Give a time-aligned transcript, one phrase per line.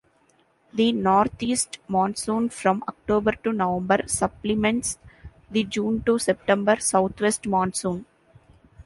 [0.73, 4.97] The northeast monsoon from October to November supplements
[5.51, 8.07] the June to September southwest monsoon.